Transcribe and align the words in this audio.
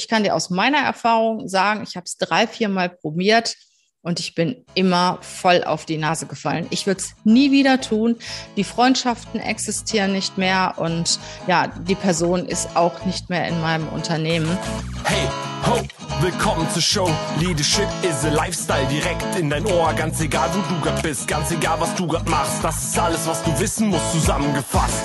ich 0.00 0.08
kann 0.08 0.24
dir 0.24 0.34
aus 0.34 0.48
meiner 0.48 0.78
Erfahrung 0.78 1.46
sagen, 1.46 1.82
ich 1.82 1.94
habe 1.94 2.04
es 2.04 2.16
drei, 2.16 2.46
vier 2.46 2.70
Mal 2.70 2.88
probiert 2.88 3.54
und 4.00 4.18
ich 4.18 4.34
bin 4.34 4.64
immer 4.74 5.18
voll 5.20 5.62
auf 5.62 5.84
die 5.84 5.98
Nase 5.98 6.24
gefallen. 6.24 6.66
Ich 6.70 6.86
würde 6.86 7.00
es 7.00 7.12
nie 7.24 7.50
wieder 7.50 7.82
tun. 7.82 8.16
Die 8.56 8.64
Freundschaften 8.64 9.40
existieren 9.40 10.12
nicht 10.12 10.38
mehr 10.38 10.74
und 10.78 11.20
ja, 11.46 11.66
die 11.66 11.94
Person 11.94 12.46
ist 12.46 12.76
auch 12.76 13.04
nicht 13.04 13.28
mehr 13.28 13.46
in 13.46 13.60
meinem 13.60 13.88
Unternehmen. 13.88 14.56
Hey, 15.04 15.28
ho, 15.66 15.82
willkommen 16.22 16.66
zur 16.70 16.80
Show. 16.80 17.10
Leadership 17.38 17.88
is 18.02 18.24
a 18.24 18.30
Lifestyle 18.30 18.86
direkt 18.86 19.38
in 19.38 19.50
dein 19.50 19.66
Ohr. 19.66 19.92
Ganz 19.92 20.18
egal, 20.22 20.48
wo 20.54 20.74
du 20.74 20.80
grad 20.80 21.02
bist, 21.02 21.28
ganz 21.28 21.50
egal, 21.50 21.78
was 21.78 21.94
du 21.94 22.06
grad 22.06 22.26
machst. 22.26 22.64
Das 22.64 22.82
ist 22.82 22.98
alles, 22.98 23.26
was 23.26 23.42
du 23.42 23.60
wissen 23.60 23.88
musst, 23.88 24.12
zusammengefasst. 24.12 25.04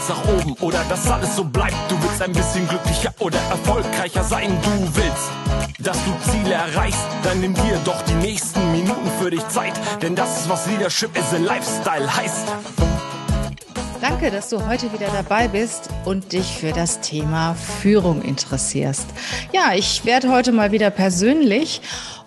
Willst 0.00 0.08
nach 0.08 0.32
oben 0.32 0.52
oder 0.60 0.82
dass 0.88 1.10
alles 1.10 1.36
so 1.36 1.44
bleibt. 1.44 1.76
Du 1.90 2.02
willst 2.02 2.22
ein 2.22 2.32
bisschen 2.32 2.66
glücklicher 2.66 3.12
oder 3.18 3.38
erfolgreicher 3.50 4.24
sein. 4.24 4.56
Du 4.62 4.96
willst, 4.96 5.30
dass 5.78 5.98
du 6.04 6.30
Ziele 6.30 6.54
erreichst. 6.54 7.04
Dann 7.22 7.40
nimm 7.40 7.52
dir 7.52 7.78
doch 7.84 8.00
die 8.02 8.14
nächsten 8.14 8.72
Minuten 8.72 9.10
für 9.20 9.30
dich 9.30 9.46
Zeit. 9.48 9.74
Denn 10.00 10.14
das 10.16 10.40
ist, 10.40 10.48
was 10.48 10.66
Leadership 10.68 11.14
is 11.18 11.34
a 11.34 11.36
Lifestyle 11.36 12.16
heißt. 12.16 12.46
Danke, 14.00 14.30
dass 14.30 14.48
du 14.48 14.66
heute 14.66 14.90
wieder 14.94 15.08
dabei 15.12 15.48
bist 15.48 15.90
und 16.06 16.32
dich 16.32 16.46
für 16.46 16.72
das 16.72 17.00
Thema 17.00 17.54
Führung 17.82 18.22
interessierst. 18.22 19.06
Ja, 19.52 19.74
ich 19.74 20.06
werde 20.06 20.32
heute 20.32 20.52
mal 20.52 20.72
wieder 20.72 20.88
persönlich 20.88 21.82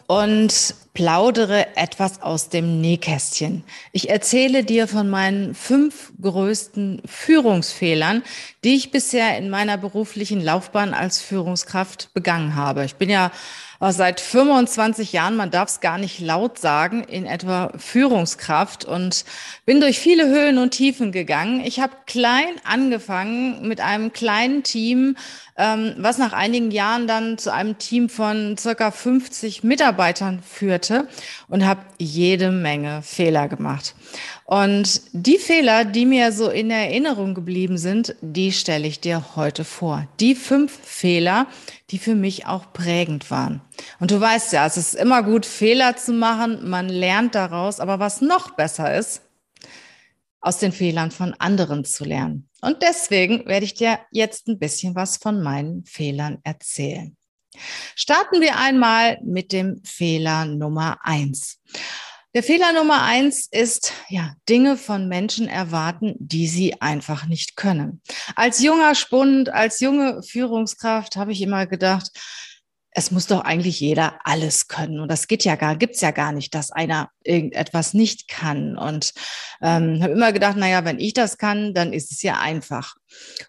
und 0.05 0.75
plaudere 0.93 1.75
etwas 1.75 2.21
aus 2.21 2.49
dem 2.49 2.79
Nähkästchen. 2.79 3.63
Ich 3.91 4.09
erzähle 4.09 4.63
dir 4.63 4.87
von 4.87 5.09
meinen 5.09 5.55
fünf 5.55 6.13
größten 6.21 7.01
Führungsfehlern, 7.05 8.21
die 8.63 8.75
ich 8.75 8.91
bisher 8.91 9.37
in 9.37 9.49
meiner 9.49 9.77
beruflichen 9.77 10.43
Laufbahn 10.43 10.93
als 10.93 11.19
Führungskraft 11.19 12.13
begangen 12.13 12.55
habe. 12.55 12.85
Ich 12.85 12.95
bin 12.95 13.09
ja 13.09 13.31
seit 13.91 14.21
25 14.21 15.11
Jahren, 15.11 15.35
man 15.35 15.51
darf 15.51 15.67
es 15.67 15.81
gar 15.81 15.97
nicht 15.97 16.19
laut 16.19 16.57
sagen, 16.57 17.03
in 17.03 17.25
etwa 17.25 17.71
Führungskraft 17.77 18.85
und 18.85 19.25
bin 19.65 19.81
durch 19.81 19.99
viele 19.99 20.27
Höhen 20.27 20.57
und 20.57 20.71
Tiefen 20.71 21.11
gegangen. 21.11 21.61
Ich 21.65 21.79
habe 21.79 21.93
klein 22.05 22.45
angefangen 22.63 23.67
mit 23.67 23.81
einem 23.81 24.13
kleinen 24.13 24.63
Team, 24.63 25.17
ähm, 25.57 25.95
was 25.97 26.17
nach 26.17 26.33
einigen 26.33 26.71
Jahren 26.71 27.07
dann 27.07 27.37
zu 27.37 27.51
einem 27.51 27.77
Team 27.77 28.07
von 28.09 28.57
circa 28.57 28.91
50 28.91 29.63
Mitarbeitern 29.63 30.41
führte 30.41 30.82
und 31.47 31.65
habe 31.65 31.81
jede 31.97 32.51
Menge 32.51 33.01
Fehler 33.01 33.47
gemacht. 33.47 33.95
Und 34.45 35.01
die 35.13 35.37
Fehler, 35.37 35.85
die 35.85 36.05
mir 36.05 36.31
so 36.31 36.49
in 36.49 36.69
Erinnerung 36.69 37.33
geblieben 37.33 37.77
sind, 37.77 38.15
die 38.21 38.51
stelle 38.51 38.87
ich 38.87 38.99
dir 38.99 39.35
heute 39.35 39.63
vor. 39.63 40.07
Die 40.19 40.35
fünf 40.35 40.71
Fehler, 40.71 41.47
die 41.89 41.97
für 41.97 42.15
mich 42.15 42.45
auch 42.45 42.73
prägend 42.73 43.31
waren. 43.31 43.61
Und 43.99 44.11
du 44.11 44.19
weißt 44.19 44.53
ja, 44.53 44.65
es 44.65 44.77
ist 44.77 44.95
immer 44.95 45.23
gut, 45.23 45.45
Fehler 45.45 45.95
zu 45.95 46.13
machen, 46.13 46.69
man 46.69 46.89
lernt 46.89 47.35
daraus, 47.35 47.79
aber 47.79 47.99
was 47.99 48.21
noch 48.21 48.51
besser 48.51 48.95
ist, 48.95 49.21
aus 50.41 50.57
den 50.57 50.73
Fehlern 50.73 51.11
von 51.11 51.33
anderen 51.39 51.85
zu 51.85 52.03
lernen. 52.03 52.49
Und 52.61 52.81
deswegen 52.81 53.45
werde 53.45 53.65
ich 53.65 53.73
dir 53.73 53.99
jetzt 54.11 54.47
ein 54.47 54.59
bisschen 54.59 54.93
was 54.95 55.17
von 55.17 55.41
meinen 55.41 55.85
Fehlern 55.85 56.39
erzählen. 56.43 57.15
Starten 57.95 58.41
wir 58.41 58.57
einmal 58.57 59.19
mit 59.23 59.51
dem 59.51 59.81
Fehler 59.83 60.45
Nummer 60.45 60.97
eins. 61.01 61.59
Der 62.35 62.41
Fehler 62.41 62.73
Nummer 62.73 63.03
eins 63.03 63.47
ist, 63.51 63.93
ja, 64.09 64.33
Dinge 64.49 64.75
von 64.75 65.07
Menschen 65.07 65.47
erwarten, 65.47 66.15
die 66.17 66.47
sie 66.47 66.81
einfach 66.81 67.27
nicht 67.27 67.55
können. 67.55 68.01
Als 68.35 68.59
junger 68.59 68.95
Spund, 68.95 69.49
als 69.49 69.79
junge 69.79 70.23
Führungskraft 70.23 71.15
habe 71.15 71.31
ich 71.31 71.41
immer 71.43 71.67
gedacht, 71.67 72.09
es 72.95 73.11
muss 73.11 73.27
doch 73.27 73.41
eigentlich 73.41 73.79
jeder 73.79 74.19
alles 74.23 74.67
können. 74.67 74.99
Und 74.99 75.09
das 75.09 75.27
geht 75.27 75.43
ja 75.43 75.55
gar, 75.55 75.75
gibt's 75.75 76.01
ja 76.01 76.11
gar 76.11 76.31
nicht, 76.31 76.53
dass 76.53 76.71
einer 76.71 77.09
irgendetwas 77.23 77.93
nicht 77.93 78.27
kann. 78.27 78.77
Und 78.77 79.13
ähm, 79.61 80.01
habe 80.03 80.13
immer 80.13 80.31
gedacht, 80.31 80.55
na 80.57 80.69
ja, 80.69 80.85
wenn 80.85 80.99
ich 80.99 81.13
das 81.13 81.37
kann, 81.37 81.73
dann 81.73 81.91
ist 81.91 82.11
es 82.11 82.21
ja 82.21 82.39
einfach. 82.39 82.95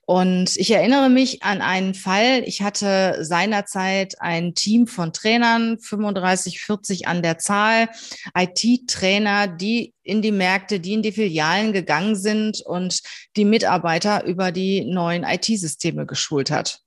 Und 0.07 0.57
ich 0.57 0.71
erinnere 0.71 1.11
mich 1.11 1.43
an 1.43 1.61
einen 1.61 1.95
Fall. 1.95 2.43
Ich 2.47 2.63
hatte 2.63 3.19
seinerzeit 3.21 4.21
ein 4.21 4.55
Team 4.55 4.87
von 4.87 5.13
Trainern, 5.13 5.79
35, 5.79 6.61
40 6.61 7.09
an 7.09 7.23
der 7.23 7.39
Zahl, 7.39 7.89
IT-Trainer, 8.37 9.47
die 9.49 9.95
in 10.03 10.23
die 10.23 10.33
Märkte, 10.33 10.81
die 10.81 10.95
in 10.95 11.03
die 11.03 11.13
Filialen 11.13 11.73
gegangen 11.73 12.17
sind 12.17 12.61
und 12.63 13.01
die 13.37 13.45
Mitarbeiter 13.45 14.25
über 14.25 14.53
die 14.53 14.85
neuen 14.85 15.25
IT-Systeme 15.25 16.07
geschult 16.07 16.51
hat. 16.51 16.84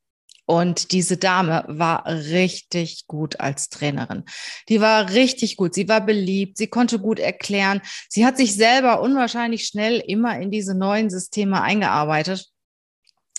Und 0.47 0.93
diese 0.93 1.17
Dame 1.17 1.65
war 1.67 2.05
richtig 2.07 3.05
gut 3.05 3.41
als 3.41 3.67
Trainerin. 3.67 4.23
Die 4.69 4.79
war 4.79 5.09
richtig 5.09 5.57
gut. 5.57 5.73
Sie 5.73 5.89
war 5.89 5.99
beliebt. 5.99 6.57
Sie 6.57 6.67
konnte 6.67 6.99
gut 6.99 7.19
erklären. 7.19 7.81
Sie 8.07 8.25
hat 8.25 8.37
sich 8.37 8.55
selber 8.55 9.01
unwahrscheinlich 9.01 9.65
schnell 9.65 9.99
immer 9.99 10.39
in 10.39 10.49
diese 10.49 10.73
neuen 10.73 11.09
Systeme 11.09 11.61
eingearbeitet. 11.61 12.47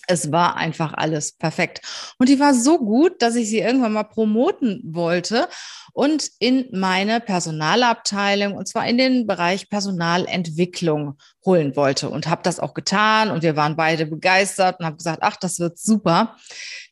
Es 0.07 0.33
war 0.33 0.57
einfach 0.57 0.93
alles 0.95 1.33
perfekt. 1.33 1.81
Und 2.19 2.29
die 2.29 2.41
war 2.41 2.53
so 2.53 2.79
gut, 2.79 3.23
dass 3.23 3.37
ich 3.37 3.49
sie 3.49 3.61
irgendwann 3.61 3.93
mal 3.95 4.05
promoten 4.05 4.83
wollte 4.85 5.49
und 5.99 6.31
in 6.39 6.69
meine 6.71 7.19
Personalabteilung, 7.19 8.53
und 8.53 8.69
zwar 8.69 8.87
in 8.87 8.99
den 8.99 9.27
Bereich 9.27 9.69
Personalentwicklung 9.69 11.19
holen 11.45 11.75
wollte 11.75 12.09
und 12.09 12.29
habe 12.29 12.43
das 12.45 12.61
auch 12.61 12.73
getan 12.73 13.33
und 13.33 13.43
wir 13.43 13.57
waren 13.57 13.75
beide 13.75 14.07
begeistert 14.07 14.79
und 14.79 14.87
habe 14.87 14.97
gesagt, 14.97 15.19
ach, 15.23 15.37
das 15.37 15.59
wird 15.59 15.77
super. 15.77 16.37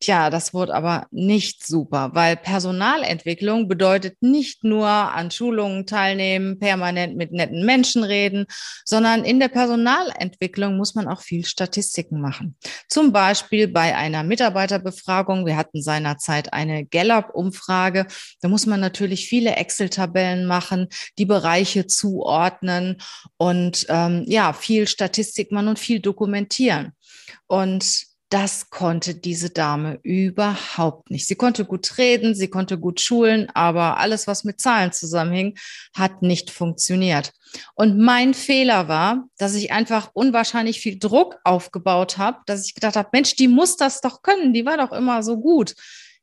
Tja, 0.00 0.28
das 0.28 0.53
wurde 0.53 0.75
aber 0.75 1.06
nicht 1.12 1.65
super, 1.65 2.11
weil 2.15 2.37
Personalentwicklung 2.37 3.69
bedeutet 3.69 4.16
nicht 4.22 4.65
nur 4.65 4.89
an 4.89 5.31
Schulungen 5.31 5.87
teilnehmen, 5.87 6.59
permanent 6.59 7.16
mit 7.16 7.31
netten 7.31 7.65
Menschen 7.65 8.03
reden, 8.03 8.47
sondern 8.84 9.25
in 9.25 9.39
der 9.39 9.49
Personalentwicklung 9.49 10.77
muss 10.77 10.97
man 10.97 11.06
auch 11.06 11.21
viel 11.21 11.45
Statistiken 11.45 12.21
machen. 12.21 12.56
Zum 12.89 13.12
Beispiel 13.12 13.69
bei 13.69 13.95
einer 13.95 14.25
Mitarbeiterbefragung. 14.25 15.47
Wir 15.47 15.56
hatten 15.56 15.81
seinerzeit 15.81 16.53
eine 16.53 16.84
Gallup-Umfrage. 16.84 18.06
Da 18.41 18.49
muss 18.49 18.66
man 18.66 18.81
natürlich 18.81 18.96
viele 19.29 19.57
Excel-Tabellen 19.57 20.47
machen, 20.47 20.89
die 21.19 21.27
Bereiche 21.27 21.87
zuordnen 21.87 22.97
und 23.37 23.87
ähm, 23.89 24.25
ja, 24.27 24.53
viel 24.53 24.89
Statistik 24.89 25.53
machen 25.53 25.69
und 25.69 25.79
viel 25.79 26.01
dokumentieren. 26.01 26.93
Und 27.47 28.07
das 28.29 28.71
konnte 28.71 29.15
diese 29.15 29.51
Dame 29.51 30.01
überhaupt 30.03 31.11
nicht. 31.11 31.29
Sie 31.29 31.37
konnte 31.37 31.65
gut 31.65 31.97
reden, 31.97 32.34
sie 32.34 32.49
konnte 32.49 32.77
gut 32.77 33.01
schulen, 33.01 33.49
aber 33.55 33.99
alles, 33.99 34.27
was 34.27 34.43
mit 34.43 34.61
Zahlen 34.61 34.93
zusammenhing, 34.93 35.57
hat 35.95 36.23
nicht 36.23 36.51
funktioniert. 36.51 37.33
Und 37.75 37.99
mein 37.99 38.34
Fehler 38.34 38.89
war, 38.89 39.28
dass 39.39 39.55
ich 39.55 39.71
einfach 39.71 40.11
unwahrscheinlich 40.13 40.81
viel 40.81 40.99
Druck 40.99 41.39
aufgebaut 41.45 42.19
habe, 42.19 42.39
dass 42.47 42.67
ich 42.67 42.75
gedacht 42.75 42.97
habe, 42.97 43.11
Mensch, 43.13 43.37
die 43.37 43.49
muss 43.49 43.77
das 43.77 44.01
doch 44.01 44.23
können, 44.23 44.53
die 44.53 44.67
war 44.67 44.77
doch 44.77 44.93
immer 44.93 45.23
so 45.23 45.39
gut. 45.39 45.75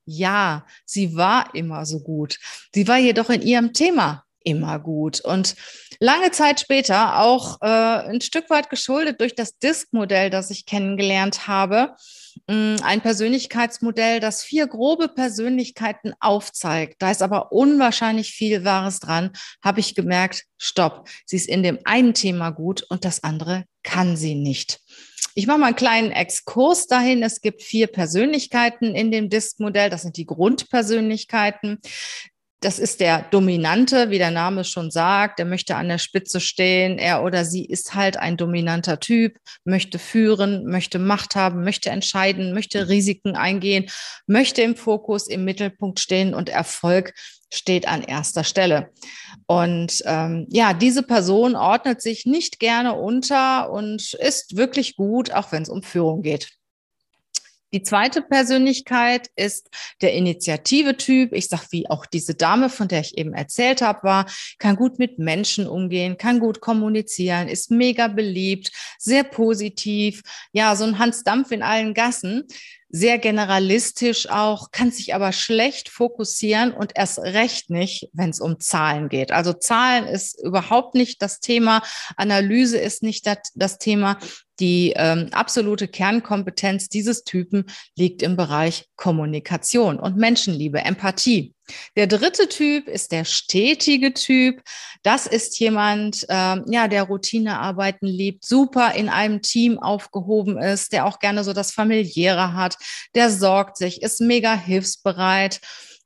Ja, 0.05 0.65
sie 0.85 1.15
war 1.15 1.53
immer 1.55 1.85
so 1.85 1.99
gut. 1.99 2.37
Sie 2.73 2.87
war 2.87 2.97
jedoch 2.97 3.29
in 3.29 3.41
ihrem 3.41 3.73
Thema 3.73 4.23
immer 4.43 4.79
gut. 4.79 5.21
Und 5.21 5.55
lange 5.99 6.31
Zeit 6.31 6.59
später, 6.59 7.19
auch 7.19 7.61
äh, 7.61 7.65
ein 7.65 8.21
Stück 8.21 8.49
weit 8.49 8.69
geschuldet 8.69 9.21
durch 9.21 9.35
das 9.35 9.57
Disk-Modell, 9.57 10.29
das 10.29 10.49
ich 10.49 10.65
kennengelernt 10.65 11.47
habe, 11.47 11.95
mm, 12.47 12.75
ein 12.83 13.01
Persönlichkeitsmodell, 13.01 14.19
das 14.19 14.43
vier 14.43 14.67
grobe 14.67 15.07
Persönlichkeiten 15.07 16.13
aufzeigt. 16.19 17.01
Da 17.01 17.11
ist 17.11 17.21
aber 17.21 17.51
unwahrscheinlich 17.51 18.31
viel 18.31 18.63
Wahres 18.65 18.99
dran, 18.99 19.31
habe 19.63 19.79
ich 19.79 19.95
gemerkt, 19.95 20.43
stopp, 20.57 21.07
sie 21.25 21.37
ist 21.37 21.47
in 21.47 21.63
dem 21.63 21.79
einen 21.85 22.13
Thema 22.13 22.49
gut 22.51 22.83
und 22.89 23.05
das 23.05 23.23
andere 23.23 23.65
kann 23.83 24.17
sie 24.17 24.35
nicht. 24.35 24.79
Ich 25.35 25.47
mache 25.47 25.57
mal 25.57 25.67
einen 25.67 25.75
kleinen 25.75 26.11
Exkurs 26.11 26.87
dahin. 26.87 27.23
Es 27.23 27.41
gibt 27.41 27.63
vier 27.63 27.87
Persönlichkeiten 27.87 28.93
in 28.93 29.11
dem 29.11 29.29
Disk-Modell. 29.29 29.89
Das 29.89 30.03
sind 30.03 30.17
die 30.17 30.25
Grundpersönlichkeiten. 30.25 31.79
Das 32.63 32.79
ist 32.79 33.01
der 33.01 33.23
Dominante, 33.23 34.09
wie 34.09 34.19
der 34.19 34.31
Name 34.31 34.63
schon 34.63 34.89
sagt. 34.89 35.37
Der 35.39 35.45
möchte 35.45 35.75
an 35.75 35.89
der 35.89 35.97
Spitze 35.97 36.39
stehen. 36.39 36.97
Er 36.97 37.23
oder 37.23 37.43
sie 37.43 37.65
ist 37.65 37.93
halt 37.93 38.15
ein 38.15 38.37
dominanter 38.37 39.01
Typ, 39.01 39.37
möchte 39.65 39.99
führen, 39.99 40.65
möchte 40.65 40.97
Macht 40.97 41.35
haben, 41.35 41.65
möchte 41.65 41.89
entscheiden, 41.89 42.53
möchte 42.53 42.87
Risiken 42.87 43.35
eingehen, 43.35 43.89
möchte 44.27 44.61
im 44.61 44.77
Fokus, 44.77 45.27
im 45.27 45.43
Mittelpunkt 45.43 45.99
stehen 45.99 46.33
und 46.33 46.47
Erfolg 46.47 47.13
steht 47.53 47.87
an 47.87 48.01
erster 48.01 48.43
Stelle. 48.43 48.89
Und 49.45 50.01
ähm, 50.05 50.47
ja, 50.49 50.73
diese 50.73 51.03
Person 51.03 51.55
ordnet 51.55 52.01
sich 52.01 52.25
nicht 52.25 52.59
gerne 52.59 52.93
unter 52.93 53.71
und 53.71 54.13
ist 54.13 54.57
wirklich 54.57 54.95
gut, 54.95 55.31
auch 55.31 55.51
wenn 55.51 55.63
es 55.63 55.69
um 55.69 55.83
Führung 55.83 56.21
geht. 56.21 56.49
Die 57.73 57.81
zweite 57.81 58.21
Persönlichkeit 58.21 59.29
ist 59.35 59.69
der 60.01 60.13
Initiative-Typ. 60.13 61.33
Ich 61.33 61.47
sag, 61.47 61.71
wie 61.71 61.89
auch 61.89 62.05
diese 62.05 62.35
Dame, 62.35 62.69
von 62.69 62.87
der 62.87 62.99
ich 62.99 63.17
eben 63.17 63.33
erzählt 63.33 63.81
habe, 63.81 64.03
war, 64.03 64.25
kann 64.59 64.75
gut 64.75 64.99
mit 64.99 65.17
Menschen 65.17 65.65
umgehen, 65.67 66.17
kann 66.17 66.39
gut 66.39 66.61
kommunizieren, 66.61 67.47
ist 67.47 67.71
mega 67.71 68.07
beliebt, 68.07 68.71
sehr 68.99 69.23
positiv. 69.23 70.21
Ja, 70.51 70.75
so 70.75 70.83
ein 70.83 70.99
Hans 70.99 71.23
Dampf 71.23 71.51
in 71.51 71.63
allen 71.63 71.95
Gassen. 71.95 72.43
sehr 72.95 73.17
generalistisch 73.17 74.29
auch, 74.29 74.69
kann 74.69 74.91
sich 74.91 75.15
aber 75.15 75.31
schlecht 75.31 75.89
fokussieren 75.89 76.71
und 76.71 76.91
erst 76.95 77.17
recht 77.17 77.71
nicht, 77.71 78.07
wenn 78.13 78.29
es 78.29 78.39
um 78.39 78.59
Zahlen 78.59 79.09
geht. 79.09 79.31
Also 79.31 79.51
Zahlen 79.51 80.05
ist 80.05 80.39
überhaupt 80.39 80.93
nicht 80.93 81.19
das 81.23 81.39
Thema, 81.39 81.81
Analyse 82.17 82.77
ist 82.77 83.01
nicht 83.01 83.25
das, 83.25 83.37
das 83.55 83.79
Thema. 83.79 84.19
Die 84.59 84.93
ähm, 84.95 85.29
absolute 85.31 85.87
Kernkompetenz 85.87 86.89
dieses 86.89 87.23
Typen 87.23 87.65
liegt 87.95 88.21
im 88.21 88.35
Bereich 88.35 88.85
Kommunikation 88.95 89.99
und 89.99 90.17
Menschenliebe, 90.17 90.79
Empathie. 90.79 91.53
Der 91.95 92.07
dritte 92.07 92.49
Typ 92.49 92.87
ist 92.87 93.11
der 93.11 93.25
stetige 93.25 94.13
Typ. 94.13 94.61
Das 95.01 95.27
ist 95.27 95.59
jemand, 95.59 96.25
ähm, 96.29 96.65
ja, 96.67 96.87
der 96.87 97.03
Routinearbeiten 97.03 98.07
liebt, 98.07 98.45
super 98.45 98.93
in 98.95 99.09
einem 99.09 99.41
Team 99.41 99.79
aufgehoben 99.79 100.57
ist, 100.57 100.91
der 100.91 101.05
auch 101.05 101.19
gerne 101.19 101.43
so 101.43 101.53
das 101.53 101.71
familiäre 101.71 102.53
hat, 102.53 102.77
der 103.15 103.29
sorgt 103.29 103.77
sich, 103.77 104.01
ist 104.01 104.21
mega 104.21 104.55
hilfsbereit 104.55 105.61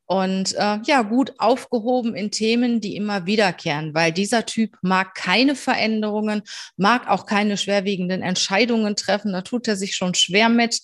und 0.08 0.56
äh, 0.56 0.80
ja, 0.86 1.02
gut 1.02 1.34
aufgehoben 1.38 2.16
in 2.16 2.32
Themen, 2.32 2.80
die 2.82 2.96
immer 2.96 3.26
wiederkehren, 3.26 3.94
weil 3.94 4.12
dieser 4.14 4.46
Typ 4.46 4.78
mag 4.82 5.16
keine 5.16 5.54
Veränderungen, 5.54 6.44
mag 6.78 7.10
auch 7.10 7.26
keine 7.26 7.58
schwerwiegenden 7.58 8.22
Entscheidungen 8.22 8.96
treffen, 8.96 9.34
da 9.34 9.42
tut 9.42 9.68
er 9.68 9.76
sich 9.76 9.96
schon 9.96 10.14
schwer 10.14 10.48
mit 10.50 10.82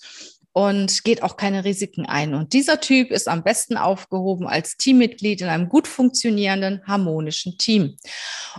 und 0.51 1.03
geht 1.03 1.23
auch 1.23 1.35
keine 1.35 1.65
Risiken 1.65 2.05
ein. 2.05 2.35
Und 2.35 2.53
dieser 2.53 2.79
Typ 2.79 3.11
ist 3.11 3.27
am 3.27 3.43
besten 3.43 3.75
aufgehoben 3.75 4.45
als 4.45 4.77
Teammitglied 4.77 5.41
in 5.41 5.47
einem 5.47 5.67
gut 5.67 5.87
funktionierenden, 5.87 6.83
harmonischen 6.85 7.57
Team. 7.57 7.97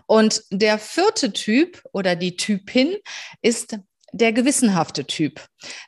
Und 0.06 0.42
der 0.50 0.78
vierte 0.78 1.32
Typ 1.32 1.82
oder 1.92 2.16
die 2.16 2.36
Typin 2.36 2.96
ist 3.42 3.78
der 4.14 4.32
gewissenhafte 4.32 5.04
Typ. 5.04 5.40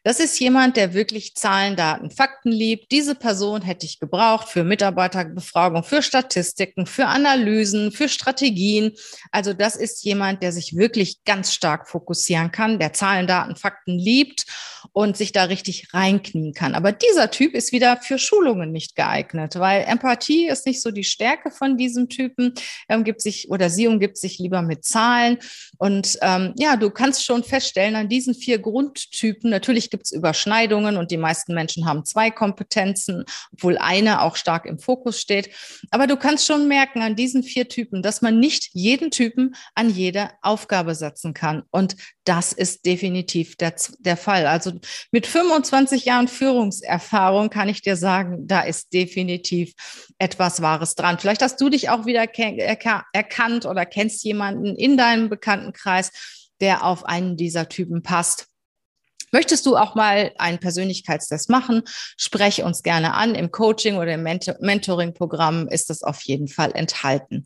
Das 0.02 0.18
ist 0.18 0.38
jemand, 0.40 0.76
der 0.76 0.94
wirklich 0.94 1.36
Zahlen, 1.36 1.76
Daten, 1.76 2.10
Fakten 2.10 2.50
liebt. 2.50 2.90
Diese 2.90 3.14
Person 3.14 3.62
hätte 3.62 3.86
ich 3.86 4.00
gebraucht 4.00 4.48
für 4.48 4.64
Mitarbeiterbefragung, 4.64 5.84
für 5.84 6.02
Statistiken, 6.02 6.86
für 6.86 7.06
Analysen, 7.06 7.92
für 7.92 8.08
Strategien. 8.08 8.92
Also 9.30 9.52
das 9.52 9.76
ist 9.76 10.04
jemand, 10.04 10.42
der 10.42 10.52
sich 10.52 10.76
wirklich 10.76 11.24
ganz 11.24 11.52
stark 11.52 11.88
fokussieren 11.88 12.50
kann, 12.50 12.80
der 12.80 12.92
Zahlen, 12.92 13.26
Daten, 13.26 13.54
Fakten 13.54 13.98
liebt 13.98 14.46
und 14.92 15.16
sich 15.16 15.32
da 15.32 15.44
richtig 15.44 15.92
reinknien 15.94 16.52
kann. 16.52 16.74
Aber 16.74 16.92
dieser 16.92 17.30
Typ 17.30 17.54
ist 17.54 17.72
wieder 17.72 17.98
für 17.98 18.18
Schulungen 18.18 18.72
nicht 18.72 18.96
geeignet, 18.96 19.56
weil 19.56 19.84
Empathie 19.84 20.48
ist 20.48 20.66
nicht 20.66 20.82
so 20.82 20.90
die 20.90 21.04
Stärke 21.04 21.50
von 21.50 21.76
diesem 21.76 22.08
Typen. 22.08 22.54
Er 22.88 22.96
umgibt 22.96 23.20
sich 23.20 23.50
oder 23.50 23.70
sie 23.70 23.86
umgibt 23.86 24.16
sich 24.16 24.38
lieber 24.38 24.62
mit 24.62 24.84
Zahlen. 24.84 25.38
Und 25.78 26.18
ähm, 26.22 26.54
ja, 26.56 26.76
du 26.76 26.90
kannst 26.90 27.24
schon 27.24 27.44
feststellen, 27.44 27.96
an 27.96 28.08
diesen 28.16 28.34
vier 28.34 28.58
Grundtypen, 28.58 29.50
natürlich 29.50 29.90
gibt 29.90 30.06
es 30.06 30.12
Überschneidungen 30.12 30.96
und 30.96 31.10
die 31.10 31.18
meisten 31.18 31.52
Menschen 31.52 31.84
haben 31.84 32.06
zwei 32.06 32.30
Kompetenzen, 32.30 33.24
obwohl 33.52 33.76
eine 33.76 34.22
auch 34.22 34.36
stark 34.36 34.64
im 34.64 34.78
Fokus 34.78 35.20
steht. 35.20 35.50
Aber 35.90 36.06
du 36.06 36.16
kannst 36.16 36.46
schon 36.46 36.66
merken 36.66 37.02
an 37.02 37.14
diesen 37.14 37.42
vier 37.42 37.68
Typen, 37.68 38.00
dass 38.00 38.22
man 38.22 38.40
nicht 38.40 38.70
jeden 38.72 39.10
Typen 39.10 39.54
an 39.74 39.90
jede 39.90 40.30
Aufgabe 40.40 40.94
setzen 40.94 41.34
kann. 41.34 41.64
Und 41.70 41.96
das 42.24 42.54
ist 42.54 42.86
definitiv 42.86 43.56
der, 43.56 43.74
der 43.98 44.16
Fall. 44.16 44.46
Also 44.46 44.72
mit 45.12 45.26
25 45.26 46.06
Jahren 46.06 46.26
Führungserfahrung 46.26 47.50
kann 47.50 47.68
ich 47.68 47.82
dir 47.82 47.96
sagen, 47.96 48.46
da 48.46 48.62
ist 48.62 48.94
definitiv 48.94 49.74
etwas 50.18 50.62
Wahres 50.62 50.94
dran. 50.94 51.18
Vielleicht 51.18 51.42
hast 51.42 51.60
du 51.60 51.68
dich 51.68 51.90
auch 51.90 52.06
wieder 52.06 52.26
erkannt 53.12 53.66
oder 53.66 53.84
kennst 53.84 54.24
jemanden 54.24 54.74
in 54.74 54.96
deinem 54.96 55.28
Bekanntenkreis, 55.28 56.10
der 56.60 56.84
auf 56.84 57.04
einen 57.04 57.36
dieser 57.36 57.68
Typen 57.68 58.02
passt. 58.02 58.48
Möchtest 59.32 59.66
du 59.66 59.76
auch 59.76 59.96
mal 59.96 60.32
einen 60.38 60.60
Persönlichkeitstest 60.60 61.50
machen? 61.50 61.82
Spreche 62.16 62.64
uns 62.64 62.82
gerne 62.82 63.14
an. 63.14 63.34
Im 63.34 63.50
Coaching 63.50 63.96
oder 63.96 64.14
im 64.14 64.22
Mentoring-Programm 64.22 65.68
ist 65.68 65.90
das 65.90 66.02
auf 66.02 66.22
jeden 66.22 66.46
Fall 66.48 66.70
enthalten. 66.72 67.44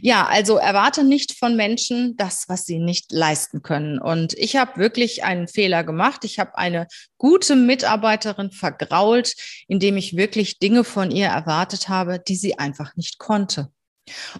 Ja, 0.00 0.26
also 0.26 0.58
erwarte 0.58 1.04
nicht 1.04 1.38
von 1.38 1.56
Menschen 1.56 2.16
das, 2.16 2.44
was 2.48 2.66
sie 2.66 2.78
nicht 2.78 3.12
leisten 3.12 3.62
können. 3.62 3.98
Und 3.98 4.34
ich 4.34 4.56
habe 4.56 4.78
wirklich 4.78 5.24
einen 5.24 5.48
Fehler 5.48 5.84
gemacht. 5.84 6.24
Ich 6.24 6.38
habe 6.38 6.58
eine 6.58 6.86
gute 7.16 7.56
Mitarbeiterin 7.56 8.52
vergrault, 8.52 9.34
indem 9.68 9.96
ich 9.96 10.16
wirklich 10.16 10.58
Dinge 10.58 10.84
von 10.84 11.10
ihr 11.10 11.28
erwartet 11.28 11.88
habe, 11.88 12.20
die 12.20 12.36
sie 12.36 12.58
einfach 12.58 12.94
nicht 12.94 13.18
konnte. 13.18 13.72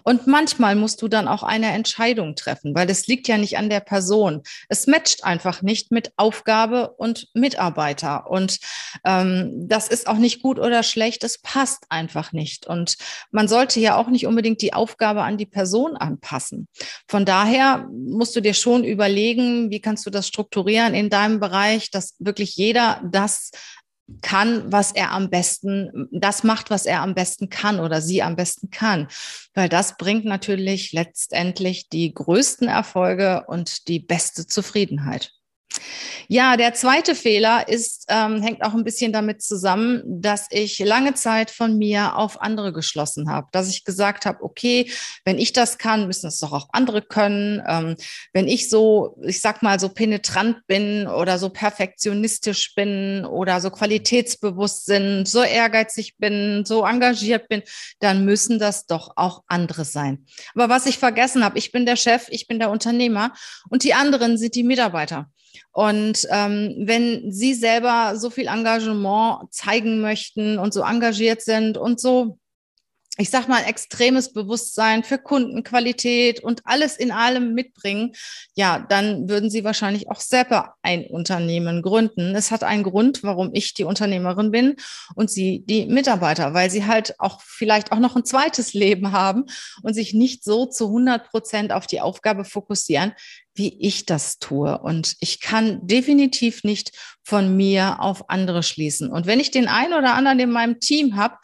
Und 0.03 0.27
manchmal 0.27 0.75
musst 0.75 1.01
du 1.01 1.07
dann 1.07 1.27
auch 1.27 1.43
eine 1.43 1.71
Entscheidung 1.71 2.35
treffen, 2.35 2.75
weil 2.75 2.89
es 2.89 3.07
liegt 3.07 3.27
ja 3.27 3.37
nicht 3.37 3.57
an 3.57 3.69
der 3.69 3.79
Person. 3.79 4.43
Es 4.67 4.87
matcht 4.87 5.23
einfach 5.23 5.61
nicht 5.61 5.91
mit 5.91 6.11
Aufgabe 6.17 6.89
und 6.97 7.29
Mitarbeiter. 7.33 8.29
Und 8.29 8.59
ähm, 9.05 9.67
das 9.67 9.87
ist 9.87 10.07
auch 10.07 10.17
nicht 10.17 10.41
gut 10.41 10.59
oder 10.59 10.83
schlecht, 10.83 11.23
es 11.23 11.39
passt 11.39 11.85
einfach 11.89 12.33
nicht. 12.33 12.67
Und 12.67 12.97
man 13.31 13.47
sollte 13.47 13.79
ja 13.79 13.95
auch 13.95 14.07
nicht 14.07 14.27
unbedingt 14.27 14.61
die 14.61 14.73
Aufgabe 14.73 15.21
an 15.23 15.37
die 15.37 15.45
Person 15.45 15.95
anpassen. 15.95 16.67
Von 17.07 17.25
daher 17.25 17.87
musst 17.91 18.35
du 18.35 18.41
dir 18.41 18.53
schon 18.53 18.83
überlegen, 18.83 19.71
wie 19.71 19.81
kannst 19.81 20.05
du 20.05 20.09
das 20.09 20.27
strukturieren 20.27 20.93
in 20.93 21.09
deinem 21.09 21.39
Bereich, 21.39 21.89
dass 21.91 22.15
wirklich 22.19 22.55
jeder 22.55 23.01
das 23.11 23.51
kann, 24.21 24.71
was 24.71 24.91
er 24.91 25.11
am 25.11 25.29
besten, 25.29 26.07
das 26.11 26.43
macht, 26.43 26.69
was 26.69 26.85
er 26.85 27.01
am 27.01 27.15
besten 27.15 27.49
kann 27.49 27.79
oder 27.79 28.01
sie 28.01 28.23
am 28.23 28.35
besten 28.35 28.69
kann. 28.69 29.07
Weil 29.53 29.69
das 29.69 29.97
bringt 29.97 30.25
natürlich 30.25 30.91
letztendlich 30.93 31.89
die 31.89 32.13
größten 32.13 32.67
Erfolge 32.67 33.43
und 33.47 33.87
die 33.87 33.99
beste 33.99 34.47
Zufriedenheit. 34.47 35.31
Ja, 36.27 36.57
der 36.57 36.73
zweite 36.73 37.15
Fehler 37.15 37.67
ist, 37.67 38.05
ähm, 38.07 38.41
hängt 38.41 38.63
auch 38.63 38.73
ein 38.73 38.83
bisschen 38.83 39.11
damit 39.11 39.41
zusammen, 39.41 40.01
dass 40.05 40.47
ich 40.51 40.79
lange 40.79 41.13
Zeit 41.13 41.51
von 41.51 41.77
mir 41.77 42.15
auf 42.15 42.41
andere 42.41 42.71
geschlossen 42.73 43.29
habe. 43.29 43.47
Dass 43.51 43.69
ich 43.69 43.83
gesagt 43.83 44.25
habe, 44.25 44.41
okay, 44.43 44.89
wenn 45.25 45.37
ich 45.37 45.53
das 45.53 45.77
kann, 45.77 46.07
müssen 46.07 46.27
es 46.27 46.39
doch 46.39 46.53
auch 46.53 46.69
andere 46.71 47.01
können. 47.01 47.61
Ähm, 47.67 47.95
wenn 48.31 48.47
ich 48.47 48.69
so, 48.69 49.17
ich 49.21 49.41
sag 49.41 49.61
mal, 49.63 49.79
so 49.79 49.89
penetrant 49.89 50.65
bin 50.67 51.07
oder 51.07 51.37
so 51.37 51.49
perfektionistisch 51.49 52.73
bin 52.75 53.25
oder 53.25 53.59
so 53.59 53.69
qualitätsbewusst 53.69 54.85
sind, 54.85 55.27
so 55.27 55.43
ehrgeizig 55.43 56.15
bin, 56.17 56.63
so 56.65 56.85
engagiert 56.85 57.47
bin, 57.49 57.63
dann 57.99 58.25
müssen 58.25 58.59
das 58.59 58.85
doch 58.85 59.13
auch 59.17 59.43
andere 59.47 59.85
sein. 59.85 60.25
Aber 60.55 60.69
was 60.69 60.85
ich 60.85 60.97
vergessen 60.97 61.43
habe, 61.43 61.57
ich 61.57 61.71
bin 61.71 61.85
der 61.85 61.95
Chef, 61.95 62.27
ich 62.29 62.47
bin 62.47 62.59
der 62.59 62.71
Unternehmer 62.71 63.33
und 63.69 63.83
die 63.83 63.93
anderen 63.93 64.37
sind 64.37 64.55
die 64.55 64.63
Mitarbeiter. 64.63 65.29
Und 65.71 66.27
ähm, 66.29 66.75
wenn 66.79 67.31
Sie 67.31 67.53
selber 67.53 68.15
so 68.15 68.29
viel 68.29 68.47
Engagement 68.47 69.53
zeigen 69.53 70.01
möchten 70.01 70.59
und 70.59 70.73
so 70.73 70.81
engagiert 70.81 71.41
sind 71.41 71.77
und 71.77 71.99
so, 71.99 72.37
ich 73.17 73.29
sag 73.29 73.47
mal, 73.47 73.63
extremes 73.63 74.33
Bewusstsein 74.33 75.03
für 75.03 75.19
Kundenqualität 75.19 76.39
und 76.43 76.61
alles 76.65 76.97
in 76.97 77.11
allem 77.11 77.53
mitbringen, 77.53 78.13
ja, 78.55 78.79
dann 78.79 79.29
würden 79.29 79.51
Sie 79.51 79.63
wahrscheinlich 79.63 80.09
auch 80.09 80.19
selber 80.19 80.73
ein 80.81 81.05
Unternehmen 81.05 81.83
gründen. 81.83 82.33
Es 82.35 82.49
hat 82.49 82.63
einen 82.63 82.81
Grund, 82.81 83.21
warum 83.21 83.51
ich 83.53 83.75
die 83.75 83.83
Unternehmerin 83.83 84.49
bin 84.49 84.77
und 85.13 85.29
Sie 85.29 85.63
die 85.63 85.85
Mitarbeiter, 85.85 86.55
weil 86.55 86.71
Sie 86.71 86.87
halt 86.87 87.19
auch 87.19 87.41
vielleicht 87.43 87.91
auch 87.91 87.99
noch 87.99 88.15
ein 88.15 88.25
zweites 88.25 88.73
Leben 88.73 89.11
haben 89.11 89.45
und 89.83 89.93
sich 89.93 90.15
nicht 90.15 90.43
so 90.43 90.65
zu 90.65 90.87
100 90.87 91.29
Prozent 91.29 91.71
auf 91.71 91.85
die 91.85 92.01
Aufgabe 92.01 92.45
fokussieren, 92.45 93.13
wie 93.53 93.79
ich 93.79 94.07
das 94.07 94.39
tue. 94.39 94.79
Und 94.79 95.15
ich 95.19 95.39
kann 95.39 95.85
definitiv 95.85 96.63
nicht 96.63 96.91
von 97.23 97.55
mir 97.55 97.97
auf 97.99 98.29
andere 98.29 98.63
schließen. 98.63 99.11
Und 99.11 99.27
wenn 99.27 99.39
ich 99.39 99.51
den 99.51 99.67
einen 99.67 99.93
oder 99.93 100.15
anderen 100.15 100.39
in 100.39 100.49
meinem 100.49 100.79
Team 100.79 101.15
habe, 101.15 101.35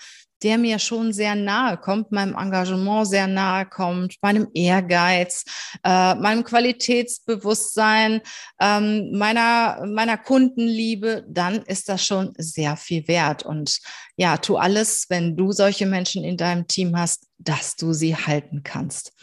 der 0.43 0.57
mir 0.57 0.79
schon 0.79 1.13
sehr 1.13 1.35
nahe 1.35 1.77
kommt, 1.77 2.11
meinem 2.11 2.35
Engagement 2.35 3.07
sehr 3.07 3.27
nahe 3.27 3.65
kommt, 3.65 4.15
meinem 4.21 4.47
Ehrgeiz, 4.53 5.45
äh, 5.83 6.15
meinem 6.15 6.43
Qualitätsbewusstsein, 6.43 8.21
ähm, 8.59 9.11
meiner, 9.11 9.85
meiner 9.85 10.17
Kundenliebe, 10.17 11.25
dann 11.27 11.61
ist 11.63 11.89
das 11.89 12.05
schon 12.05 12.33
sehr 12.37 12.77
viel 12.77 13.07
wert. 13.07 13.43
Und 13.43 13.79
ja, 14.15 14.37
tu 14.37 14.57
alles, 14.57 15.05
wenn 15.09 15.35
du 15.35 15.51
solche 15.51 15.85
Menschen 15.85 16.23
in 16.23 16.37
deinem 16.37 16.67
Team 16.67 16.97
hast, 16.97 17.27
dass 17.37 17.75
du 17.75 17.93
sie 17.93 18.15
halten 18.15 18.63
kannst. 18.63 19.13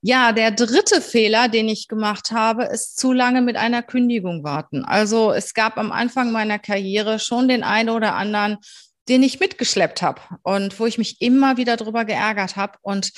Ja, 0.00 0.30
der 0.30 0.52
dritte 0.52 1.00
Fehler, 1.00 1.48
den 1.48 1.68
ich 1.68 1.88
gemacht 1.88 2.30
habe, 2.30 2.64
ist 2.64 3.00
zu 3.00 3.12
lange 3.12 3.42
mit 3.42 3.56
einer 3.56 3.82
Kündigung 3.82 4.44
warten. 4.44 4.84
Also 4.84 5.32
es 5.32 5.54
gab 5.54 5.76
am 5.76 5.90
Anfang 5.90 6.30
meiner 6.30 6.60
Karriere 6.60 7.18
schon 7.18 7.48
den 7.48 7.64
einen 7.64 7.90
oder 7.90 8.14
anderen, 8.14 8.58
den 9.08 9.22
ich 9.22 9.40
mitgeschleppt 9.40 10.02
habe 10.02 10.20
und 10.42 10.78
wo 10.78 10.86
ich 10.86 10.98
mich 10.98 11.20
immer 11.20 11.56
wieder 11.56 11.76
drüber 11.76 12.04
geärgert 12.04 12.56
habe 12.56 12.78
und 12.82 13.12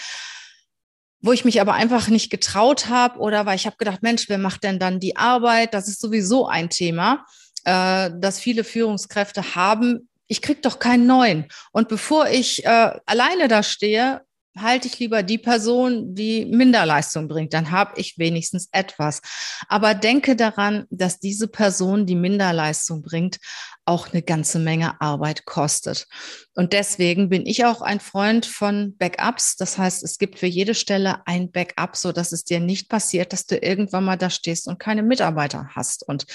wo 1.20 1.32
ich 1.32 1.44
mich 1.44 1.60
aber 1.60 1.74
einfach 1.74 2.08
nicht 2.08 2.30
getraut 2.30 2.88
habe 2.88 3.18
oder 3.18 3.44
weil 3.44 3.56
ich 3.56 3.66
habe 3.66 3.76
gedacht, 3.76 4.02
Mensch, 4.02 4.28
wer 4.28 4.38
macht 4.38 4.64
denn 4.64 4.78
dann 4.78 5.00
die 5.00 5.16
Arbeit? 5.16 5.74
Das 5.74 5.88
ist 5.88 6.00
sowieso 6.00 6.46
ein 6.46 6.70
Thema, 6.70 7.26
äh, 7.64 8.10
das 8.18 8.38
viele 8.38 8.64
Führungskräfte 8.64 9.54
haben. 9.54 10.08
Ich 10.28 10.40
krieg 10.40 10.62
doch 10.62 10.78
keinen 10.78 11.06
neuen. 11.06 11.46
Und 11.72 11.88
bevor 11.88 12.28
ich 12.28 12.64
äh, 12.64 12.92
alleine 13.04 13.48
da 13.48 13.62
stehe, 13.62 14.22
halte 14.58 14.88
ich 14.88 14.98
lieber 14.98 15.22
die 15.22 15.38
Person, 15.38 16.14
die 16.14 16.44
Minderleistung 16.44 17.28
bringt. 17.28 17.54
Dann 17.54 17.70
habe 17.70 18.00
ich 18.00 18.18
wenigstens 18.18 18.68
etwas. 18.72 19.20
Aber 19.68 19.94
denke 19.94 20.36
daran, 20.36 20.86
dass 20.90 21.20
diese 21.20 21.48
Person, 21.48 22.06
die 22.06 22.16
Minderleistung 22.16 23.02
bringt, 23.02 23.38
auch 23.84 24.12
eine 24.12 24.22
ganze 24.22 24.58
Menge 24.58 25.00
Arbeit 25.00 25.44
kostet. 25.44 26.06
Und 26.54 26.72
deswegen 26.72 27.28
bin 27.28 27.46
ich 27.46 27.64
auch 27.64 27.80
ein 27.80 28.00
Freund 28.00 28.46
von 28.46 28.96
Backups. 28.96 29.56
Das 29.56 29.78
heißt, 29.78 30.02
es 30.02 30.18
gibt 30.18 30.38
für 30.38 30.46
jede 30.46 30.74
Stelle 30.74 31.26
ein 31.26 31.50
Backup, 31.50 31.96
so 31.96 32.12
dass 32.12 32.32
es 32.32 32.44
dir 32.44 32.60
nicht 32.60 32.88
passiert, 32.88 33.32
dass 33.32 33.46
du 33.46 33.56
irgendwann 33.56 34.04
mal 34.04 34.16
da 34.16 34.30
stehst 34.30 34.68
und 34.68 34.78
keine 34.78 35.02
Mitarbeiter 35.02 35.70
hast. 35.74 36.06
Und 36.06 36.26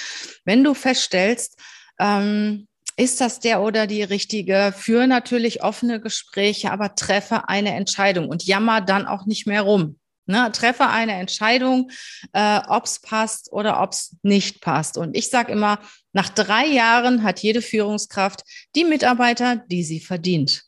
wenn 0.44 0.64
du 0.64 0.74
feststellst, 0.74 1.60
ähm, 2.00 2.68
ist 2.98 3.20
das 3.22 3.40
der 3.40 3.62
oder 3.62 3.88
die 3.88 4.04
richtige? 4.04 4.74
Führe 4.76 5.08
natürlich 5.08 5.64
offene 5.64 6.00
Gespräche, 6.00 6.72
aber 6.72 6.96
treffe 6.96 7.50
eine 7.50 7.76
Entscheidung 7.76 8.30
und 8.30 8.46
jammer 8.46 8.82
dann 8.82 9.06
auch 9.06 9.26
nicht 9.26 9.48
mehr 9.48 9.64
rum. 9.64 10.00
Ne, 10.28 10.52
treffe 10.52 10.88
eine 10.88 11.14
Entscheidung, 11.14 11.92
äh, 12.34 12.60
ob 12.68 12.86
es 12.86 13.00
passt 13.00 13.52
oder 13.52 13.80
ob 13.84 13.92
es 13.92 14.16
nicht 14.24 14.60
passt. 14.60 14.98
Und 14.98 15.16
ich 15.16 15.30
sage 15.30 15.52
immer, 15.52 15.80
nach 16.14 16.30
drei 16.30 16.66
Jahren 16.66 17.22
hat 17.22 17.42
jede 17.42 17.62
Führungskraft 17.62 18.42
die 18.74 18.86
Mitarbeiter, 18.86 19.58
die 19.68 19.84
sie 19.84 20.00
verdient. 20.00 20.64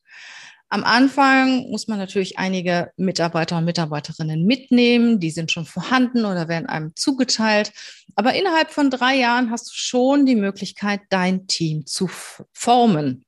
Am 0.70 0.84
Anfang 0.84 1.70
muss 1.70 1.88
man 1.88 1.98
natürlich 1.98 2.38
einige 2.38 2.92
Mitarbeiter 2.98 3.58
und 3.58 3.66
Mitarbeiterinnen 3.66 4.46
mitnehmen. 4.46 5.20
Die 5.20 5.32
sind 5.32 5.52
schon 5.52 5.66
vorhanden 5.66 6.26
oder 6.26 6.50
werden 6.50 6.68
einem 6.68 6.94
zugeteilt. 6.96 7.72
Aber 8.16 8.34
innerhalb 8.34 8.72
von 8.72 8.90
drei 8.90 9.16
Jahren 9.16 9.50
hast 9.50 9.68
du 9.68 9.72
schon 9.74 10.26
die 10.26 10.36
Möglichkeit, 10.36 11.02
dein 11.10 11.48
Team 11.48 11.86
zu 11.86 12.10
formen. 12.54 13.24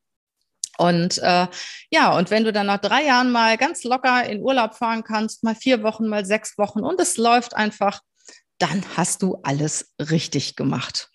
Und 0.78 1.18
äh, 1.20 1.48
ja, 1.92 2.18
und 2.18 2.32
wenn 2.32 2.44
du 2.44 2.54
dann 2.54 2.68
nach 2.68 2.80
drei 2.80 3.06
Jahren 3.06 3.32
mal 3.32 3.58
ganz 3.58 3.84
locker 3.84 4.24
in 4.30 4.42
Urlaub 4.42 4.76
fahren 4.76 5.04
kannst, 5.04 5.44
mal 5.44 5.56
vier 5.56 5.84
Wochen, 5.84 6.08
mal 6.08 6.26
sechs 6.26 6.58
Wochen 6.58 6.80
und 6.80 7.00
es 7.00 7.18
läuft 7.18 7.54
einfach, 7.56 8.02
dann 8.60 8.84
hast 8.96 9.22
du 9.22 9.40
alles 9.44 9.94
richtig 10.00 10.56
gemacht. 10.56 11.10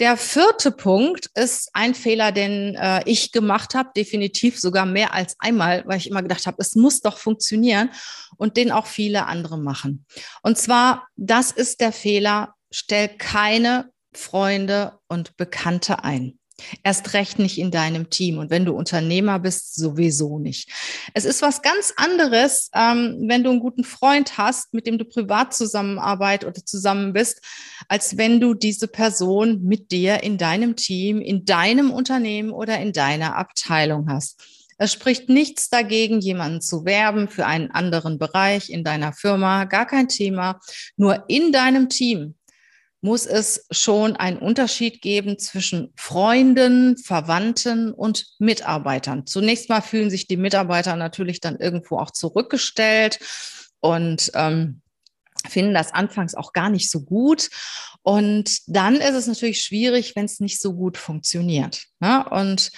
Der 0.00 0.16
vierte 0.16 0.72
Punkt 0.72 1.30
ist 1.34 1.70
ein 1.72 1.94
Fehler, 1.94 2.32
den 2.32 2.74
äh, 2.74 3.02
ich 3.06 3.30
gemacht 3.30 3.74
habe, 3.74 3.90
definitiv 3.96 4.58
sogar 4.58 4.86
mehr 4.86 5.14
als 5.14 5.36
einmal, 5.38 5.84
weil 5.86 5.98
ich 5.98 6.10
immer 6.10 6.22
gedacht 6.22 6.46
habe, 6.46 6.56
es 6.58 6.74
muss 6.74 7.00
doch 7.00 7.18
funktionieren 7.18 7.90
und 8.36 8.56
den 8.56 8.72
auch 8.72 8.86
viele 8.86 9.26
andere 9.26 9.56
machen. 9.56 10.04
Und 10.42 10.58
zwar, 10.58 11.06
das 11.16 11.52
ist 11.52 11.80
der 11.80 11.92
Fehler, 11.92 12.54
stell 12.72 13.08
keine 13.08 13.90
Freunde 14.12 14.98
und 15.08 15.36
Bekannte 15.36 16.02
ein. 16.02 16.38
Erst 16.82 17.14
recht 17.14 17.38
nicht 17.38 17.58
in 17.58 17.70
deinem 17.70 18.10
Team. 18.10 18.38
Und 18.38 18.50
wenn 18.50 18.64
du 18.64 18.74
Unternehmer 18.74 19.38
bist, 19.38 19.74
sowieso 19.74 20.38
nicht. 20.38 20.70
Es 21.12 21.24
ist 21.24 21.42
was 21.42 21.62
ganz 21.62 21.92
anderes, 21.96 22.70
ähm, 22.74 23.24
wenn 23.26 23.42
du 23.42 23.50
einen 23.50 23.60
guten 23.60 23.84
Freund 23.84 24.38
hast, 24.38 24.72
mit 24.72 24.86
dem 24.86 24.98
du 24.98 25.04
privat 25.04 25.54
zusammenarbeitest 25.54 26.48
oder 26.48 26.64
zusammen 26.64 27.12
bist, 27.12 27.40
als 27.88 28.16
wenn 28.16 28.40
du 28.40 28.54
diese 28.54 28.88
Person 28.88 29.62
mit 29.62 29.90
dir 29.90 30.22
in 30.22 30.38
deinem 30.38 30.76
Team, 30.76 31.20
in 31.20 31.44
deinem 31.44 31.90
Unternehmen 31.90 32.50
oder 32.50 32.78
in 32.78 32.92
deiner 32.92 33.36
Abteilung 33.36 34.08
hast. 34.08 34.40
Es 34.76 34.92
spricht 34.92 35.28
nichts 35.28 35.68
dagegen, 35.68 36.20
jemanden 36.20 36.60
zu 36.60 36.84
werben 36.84 37.28
für 37.28 37.46
einen 37.46 37.70
anderen 37.70 38.18
Bereich 38.18 38.70
in 38.70 38.82
deiner 38.82 39.12
Firma, 39.12 39.64
gar 39.64 39.86
kein 39.86 40.08
Thema. 40.08 40.60
Nur 40.96 41.24
in 41.28 41.52
deinem 41.52 41.88
Team 41.88 42.34
muss 43.04 43.26
es 43.26 43.66
schon 43.70 44.16
einen 44.16 44.38
Unterschied 44.38 45.02
geben 45.02 45.38
zwischen 45.38 45.92
Freunden, 45.94 46.96
Verwandten 46.96 47.92
und 47.92 48.24
Mitarbeitern. 48.38 49.26
Zunächst 49.26 49.68
mal 49.68 49.82
fühlen 49.82 50.08
sich 50.08 50.26
die 50.26 50.38
Mitarbeiter 50.38 50.96
natürlich 50.96 51.40
dann 51.40 51.56
irgendwo 51.56 51.98
auch 51.98 52.12
zurückgestellt 52.12 53.20
und 53.80 54.32
ähm, 54.32 54.80
finden 55.46 55.74
das 55.74 55.92
anfangs 55.92 56.34
auch 56.34 56.54
gar 56.54 56.70
nicht 56.70 56.90
so 56.90 57.02
gut. 57.02 57.50
Und 58.00 58.60
dann 58.68 58.96
ist 58.96 59.14
es 59.14 59.26
natürlich 59.26 59.60
schwierig, 59.60 60.16
wenn 60.16 60.24
es 60.24 60.40
nicht 60.40 60.58
so 60.58 60.72
gut 60.72 60.96
funktioniert. 60.96 61.84
Ne? 62.00 62.24
Und 62.30 62.70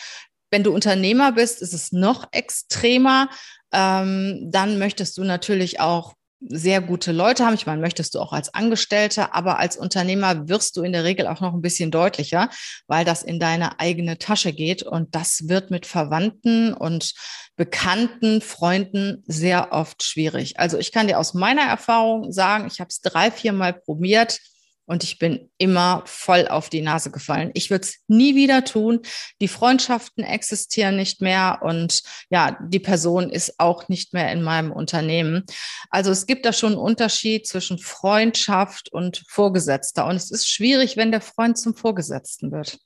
wenn 0.50 0.64
du 0.64 0.74
Unternehmer 0.74 1.30
bist, 1.30 1.62
ist 1.62 1.72
es 1.72 1.92
noch 1.92 2.26
extremer. 2.32 3.30
Ähm, 3.70 4.48
dann 4.50 4.80
möchtest 4.80 5.18
du 5.18 5.22
natürlich 5.22 5.78
auch 5.78 6.15
sehr 6.40 6.80
gute 6.80 7.12
Leute 7.12 7.44
haben. 7.44 7.54
Ich 7.54 7.66
meine, 7.66 7.80
möchtest 7.80 8.14
du 8.14 8.20
auch 8.20 8.32
als 8.32 8.52
Angestellter, 8.52 9.34
aber 9.34 9.58
als 9.58 9.76
Unternehmer 9.76 10.48
wirst 10.48 10.76
du 10.76 10.82
in 10.82 10.92
der 10.92 11.04
Regel 11.04 11.26
auch 11.26 11.40
noch 11.40 11.54
ein 11.54 11.62
bisschen 11.62 11.90
deutlicher, 11.90 12.50
weil 12.86 13.04
das 13.04 13.22
in 13.22 13.40
deine 13.40 13.80
eigene 13.80 14.18
Tasche 14.18 14.52
geht. 14.52 14.82
Und 14.82 15.14
das 15.14 15.48
wird 15.48 15.70
mit 15.70 15.86
Verwandten 15.86 16.74
und 16.74 17.14
Bekannten, 17.56 18.42
Freunden 18.42 19.24
sehr 19.26 19.72
oft 19.72 20.02
schwierig. 20.02 20.58
Also 20.58 20.76
ich 20.78 20.92
kann 20.92 21.08
dir 21.08 21.18
aus 21.18 21.32
meiner 21.32 21.62
Erfahrung 21.62 22.30
sagen, 22.32 22.66
ich 22.66 22.80
habe 22.80 22.88
es 22.88 23.00
drei, 23.00 23.30
vier 23.30 23.52
Mal 23.52 23.72
probiert 23.72 24.38
und 24.86 25.04
ich 25.04 25.18
bin 25.18 25.50
immer 25.58 26.02
voll 26.06 26.48
auf 26.48 26.70
die 26.70 26.80
Nase 26.80 27.10
gefallen. 27.10 27.50
Ich 27.54 27.70
würde 27.70 27.84
es 27.84 27.96
nie 28.06 28.34
wieder 28.34 28.64
tun. 28.64 29.00
Die 29.40 29.48
Freundschaften 29.48 30.24
existieren 30.24 30.96
nicht 30.96 31.20
mehr 31.20 31.60
und 31.62 32.02
ja, 32.30 32.56
die 32.62 32.78
Person 32.78 33.30
ist 33.30 33.58
auch 33.58 33.88
nicht 33.88 34.14
mehr 34.14 34.30
in 34.32 34.42
meinem 34.42 34.72
Unternehmen. 34.72 35.44
Also 35.90 36.10
es 36.10 36.26
gibt 36.26 36.46
da 36.46 36.52
schon 36.52 36.72
einen 36.72 36.80
Unterschied 36.80 37.46
zwischen 37.46 37.78
Freundschaft 37.78 38.92
und 38.92 39.24
Vorgesetzter. 39.28 40.06
Und 40.06 40.16
es 40.16 40.30
ist 40.30 40.48
schwierig, 40.48 40.96
wenn 40.96 41.10
der 41.10 41.20
Freund 41.20 41.58
zum 41.58 41.74
Vorgesetzten 41.74 42.52
wird. 42.52 42.78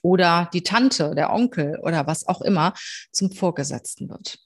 Oder 0.00 0.48
die 0.52 0.62
Tante, 0.62 1.14
der 1.14 1.32
Onkel 1.32 1.78
oder 1.82 2.06
was 2.06 2.26
auch 2.28 2.40
immer 2.40 2.72
zum 3.10 3.32
Vorgesetzten 3.32 4.08
wird. 4.08 4.38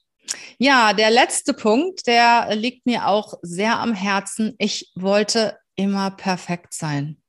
Ja, 0.57 0.93
der 0.93 1.11
letzte 1.11 1.53
Punkt, 1.53 2.07
der 2.07 2.55
liegt 2.55 2.85
mir 2.85 3.07
auch 3.07 3.35
sehr 3.41 3.79
am 3.79 3.93
Herzen. 3.93 4.55
Ich 4.57 4.91
wollte 4.95 5.57
immer 5.75 6.11
perfekt 6.11 6.73
sein. 6.73 7.21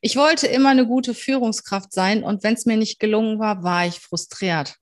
Ich 0.00 0.16
wollte 0.16 0.46
immer 0.46 0.70
eine 0.70 0.86
gute 0.86 1.14
Führungskraft 1.14 1.92
sein 1.92 2.22
und 2.22 2.42
wenn 2.42 2.54
es 2.54 2.66
mir 2.66 2.76
nicht 2.76 3.00
gelungen 3.00 3.38
war, 3.38 3.62
war 3.62 3.86
ich 3.86 3.98
frustriert. 3.98 4.76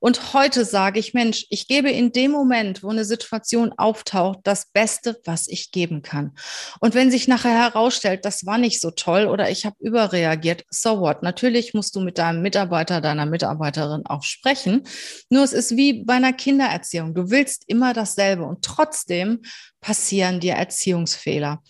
Und 0.00 0.32
heute 0.32 0.64
sage 0.64 1.00
ich, 1.00 1.14
Mensch, 1.14 1.46
ich 1.50 1.66
gebe 1.66 1.90
in 1.90 2.12
dem 2.12 2.30
Moment, 2.30 2.82
wo 2.82 2.90
eine 2.90 3.04
Situation 3.04 3.72
auftaucht, 3.76 4.40
das 4.44 4.70
Beste, 4.72 5.20
was 5.24 5.48
ich 5.48 5.70
geben 5.70 6.02
kann. 6.02 6.36
Und 6.80 6.94
wenn 6.94 7.10
sich 7.10 7.28
nachher 7.28 7.58
herausstellt, 7.58 8.24
das 8.24 8.46
war 8.46 8.58
nicht 8.58 8.80
so 8.80 8.90
toll 8.90 9.26
oder 9.26 9.50
ich 9.50 9.66
habe 9.66 9.76
überreagiert, 9.80 10.64
so 10.70 11.00
what? 11.00 11.22
Natürlich 11.22 11.74
musst 11.74 11.96
du 11.96 12.00
mit 12.00 12.18
deinem 12.18 12.42
Mitarbeiter, 12.42 13.00
deiner 13.00 13.26
Mitarbeiterin 13.26 14.06
auch 14.06 14.22
sprechen. 14.22 14.84
Nur 15.30 15.44
es 15.44 15.52
ist 15.52 15.76
wie 15.76 16.04
bei 16.04 16.14
einer 16.14 16.32
Kindererziehung. 16.32 17.14
Du 17.14 17.30
willst 17.30 17.64
immer 17.66 17.92
dasselbe 17.92 18.44
und 18.44 18.64
trotzdem 18.64 19.40
passieren 19.80 20.40
dir 20.40 20.54
Erziehungsfehler. 20.54 21.62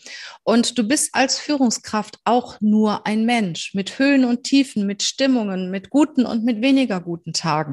Und 0.42 0.78
du 0.78 0.86
bist 0.86 1.10
als 1.14 1.38
Führungskraft 1.38 2.18
auch 2.24 2.58
nur 2.60 3.06
ein 3.06 3.24
Mensch 3.24 3.74
mit 3.74 3.98
Höhen 3.98 4.24
und 4.24 4.44
Tiefen, 4.44 4.86
mit 4.86 5.02
Stimmungen, 5.02 5.70
mit 5.70 5.90
guten 5.90 6.24
und 6.24 6.44
mit 6.44 6.62
weniger 6.62 7.00
guten 7.00 7.32
Tagen. 7.32 7.67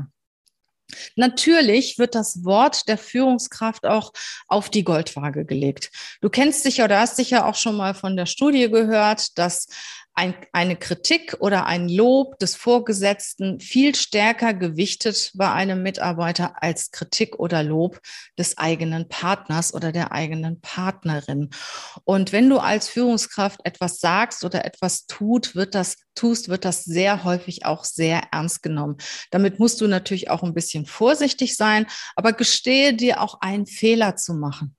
Natürlich 1.16 1.98
wird 1.98 2.16
das 2.16 2.44
Wort 2.44 2.88
der 2.88 2.98
Führungskraft 2.98 3.86
auch 3.86 4.14
auf 4.48 4.70
die 4.70 4.84
Goldwaage 4.84 5.46
gelegt. 5.46 5.92
Du 6.22 6.30
kennst 6.30 6.64
sicher 6.64 6.86
oder 6.86 7.00
hast 7.00 7.16
sicher 7.16 7.46
auch 7.46 7.56
schon 7.56 7.76
mal 7.76 7.94
von 7.94 8.16
der 8.16 8.26
Studie 8.26 8.70
gehört, 8.70 9.38
dass 9.38 9.68
ein, 10.16 10.34
eine 10.54 10.78
Kritik 10.78 11.36
oder 11.40 11.66
ein 11.66 11.90
Lob 11.90 12.40
des 12.40 12.56
Vorgesetzten 12.56 13.60
viel 13.60 13.96
stärker 13.96 14.54
gewichtet 14.54 15.32
bei 15.36 15.52
einem 15.52 15.84
Mitarbeiter 15.84 16.64
als 16.64 16.92
Kritik 16.92 17.38
oder 17.38 17.64
Lob 17.64 18.00
des 18.40 18.58
eigenen 18.58 19.10
Partners 19.10 19.74
oder 19.74 19.92
der 19.92 20.14
eigenen 20.14 20.62
Partnerin. 20.62 21.50
Und 22.06 22.32
wenn 22.32 22.50
du 22.50 22.60
als 22.60 22.88
Führungskraft 22.88 23.60
etwas 23.66 24.00
sagst 24.00 24.46
oder 24.46 24.64
etwas 24.64 25.06
tut, 25.06 25.54
wird 25.54 25.76
das, 25.76 25.98
tust, 26.16 26.48
wird 26.48 26.64
das 26.64 26.86
sehr 26.86 27.26
häufig 27.26 27.66
auch 27.66 27.84
sehr 27.84 28.24
ernst 28.32 28.64
genommen. 28.64 28.96
Damit 29.32 29.60
musst 29.60 29.82
du 29.82 29.88
natürlich 29.88 30.30
auch 30.30 30.44
ein 30.44 30.54
bisschen 30.54 30.86
vorsichtig 30.86 31.58
sein, 31.58 31.88
aber 32.16 32.32
gestehe 32.32 32.94
dir 32.94 33.22
auch 33.22 33.42
einen 33.42 33.66
Fehler 33.66 34.16
zu 34.16 34.34
machen 34.34 34.76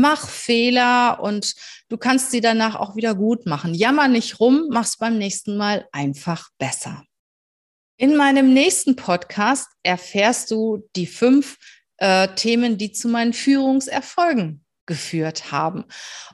mach 0.00 0.28
Fehler 0.28 1.20
und 1.20 1.54
du 1.88 1.96
kannst 1.96 2.30
sie 2.30 2.40
danach 2.40 2.74
auch 2.76 2.96
wieder 2.96 3.14
gut 3.14 3.46
machen. 3.46 3.74
Jammer 3.74 4.08
nicht 4.08 4.40
rum, 4.40 4.68
mach's 4.70 4.96
beim 4.96 5.18
nächsten 5.18 5.56
Mal 5.56 5.86
einfach 5.92 6.48
besser. 6.58 7.04
In 7.96 8.16
meinem 8.16 8.54
nächsten 8.54 8.94
Podcast 8.94 9.68
erfährst 9.82 10.50
du 10.50 10.88
die 10.94 11.06
fünf 11.06 11.56
äh, 11.96 12.28
Themen, 12.28 12.78
die 12.78 12.92
zu 12.92 13.08
meinen 13.08 13.32
Führungserfolgen 13.32 14.64
geführt 14.86 15.52
haben. 15.52 15.84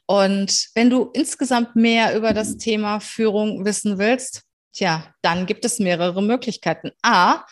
Und 0.06 0.68
wenn 0.74 0.90
du 0.90 1.10
insgesamt 1.12 1.74
mehr 1.74 2.16
über 2.16 2.32
das 2.32 2.56
Thema 2.58 3.00
Führung 3.00 3.64
wissen 3.64 3.98
willst, 3.98 4.42
tja, 4.72 5.12
dann 5.22 5.46
gibt 5.46 5.64
es 5.64 5.78
mehrere 5.78 6.22
Möglichkeiten. 6.22 6.92
A, 7.02 7.44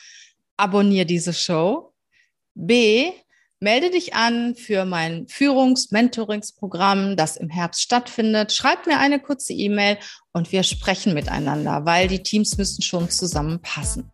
abonniere 0.57 1.07
diese 1.07 1.33
Show. 1.33 1.95
B, 2.55 3.13
Melde 3.63 3.91
dich 3.91 4.15
an 4.15 4.57
für 4.57 4.85
mein 4.85 5.29
Führungs-Mentoringsprogramm, 5.29 7.17
das 7.17 7.37
im 7.37 7.49
Herbst 7.49 7.81
stattfindet. 7.81 8.53
Schreib 8.53 8.89
mir 8.89 8.99
eine 8.99 9.21
kurze 9.21 9.53
E-Mail 9.53 9.99
und 10.33 10.51
wir 10.51 10.65
sprechen 10.65 11.15
miteinander, 11.15 11.85
weil 11.85 12.09
die 12.09 12.25
Teams 12.25 12.59
müssen 12.59 12.83
schon 12.83 13.09
zusammenpassen. 13.09 14.11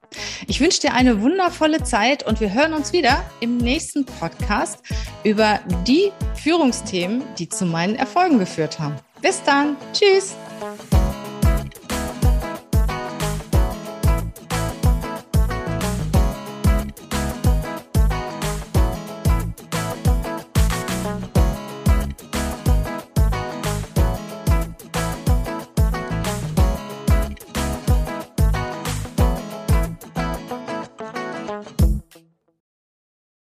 Ich 0.49 0.61
wünsche 0.61 0.83
dir 0.83 0.93
eine 0.93 1.23
wundervolle 1.23 1.83
Zeit 1.83 2.27
und 2.27 2.43
wir 2.43 2.53
hören 2.53 2.75
uns 2.75 2.93
wieder 2.93 3.25
im 3.41 3.57
nächsten 3.57 4.05
Podcast 4.05 4.81
über 5.25 5.61
die 5.87 6.13
Führungsthemen, 6.35 7.23
die 7.39 7.49
zu 7.49 7.65
meinen 7.65 7.97
Erfolgen 7.97 8.39
geführt 8.39 8.79
haben. 8.79 8.97
Bis 9.23 9.43
dann. 9.45 9.79
Tschüss. 9.95 10.37